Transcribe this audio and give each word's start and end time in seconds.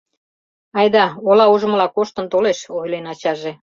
Айда, 0.79 1.05
ола 1.29 1.45
ужмыла 1.53 1.87
коштын 1.95 2.25
толеш,— 2.31 2.59
ойлен 2.79 3.05
ачаже. 3.11 3.51